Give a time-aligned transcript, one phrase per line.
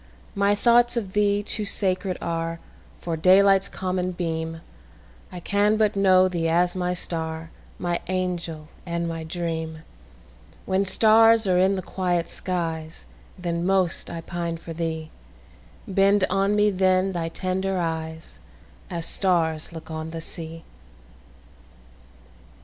[0.33, 6.75] My thoughts of thee too sacred areFor daylight's common beam:I can but know thee as
[6.75, 9.83] my star, My angel and my dream;
[10.65, 13.05] When stars are in the quiet skies,
[13.37, 15.11] Then most I pine for thee;
[15.87, 18.39] Bend on me then thy tender eyes,
[18.89, 20.63] As stars look on the sea!